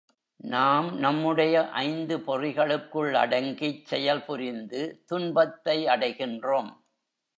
[0.43, 4.81] நாம் நம்முடைய ஐந்து பொறிகளுக்குள் அடங்கிச் செயல்புரிந்து
[5.05, 6.71] துன்பத்தை அடைகின்றோம்.